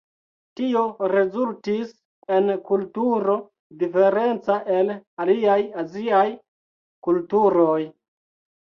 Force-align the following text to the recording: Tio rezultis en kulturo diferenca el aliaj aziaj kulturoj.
Tio 0.59 0.79
rezultis 1.11 1.91
en 2.39 2.49
kulturo 2.71 3.37
diferenca 3.85 4.59
el 4.81 4.91
aliaj 5.27 5.63
aziaj 5.85 6.27
kulturoj. 7.09 7.81